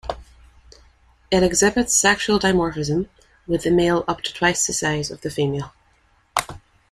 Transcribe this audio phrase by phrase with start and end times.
[1.29, 3.07] It exhibits sexual dimorphism
[3.45, 5.75] with the male up to twice the size of female.